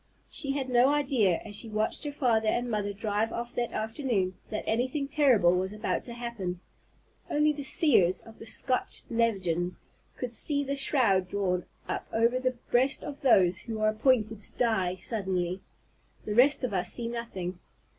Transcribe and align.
She 0.31 0.53
had 0.53 0.67
no 0.67 0.89
idea, 0.89 1.41
as 1.45 1.55
she 1.55 1.69
watched 1.69 2.05
her 2.05 2.11
father 2.11 2.47
and 2.47 2.71
mother 2.71 2.91
drive 2.91 3.31
off 3.31 3.53
that 3.53 3.71
afternoon, 3.71 4.33
that 4.49 4.63
anything 4.65 5.07
terrible 5.07 5.53
was 5.53 5.73
about 5.73 6.05
to 6.05 6.13
happen. 6.13 6.59
Only 7.29 7.53
the 7.53 7.61
"seers" 7.61 8.19
of 8.21 8.39
the 8.39 8.47
Scotch 8.47 9.03
legends 9.11 9.79
could 10.17 10.33
see 10.33 10.63
the 10.63 10.75
shroud 10.75 11.27
drawn 11.27 11.65
up 11.87 12.07
over 12.11 12.39
the 12.39 12.57
breast 12.71 13.03
of 13.03 13.21
those 13.21 13.59
who 13.59 13.79
are 13.79 13.89
"appointed 13.89 14.41
to 14.41 14.51
die" 14.53 14.95
suddenly; 14.95 15.61
the 16.25 16.33
rest 16.33 16.63
of 16.63 16.73
us 16.73 16.91
see 16.91 17.07
nothing. 17.07 17.59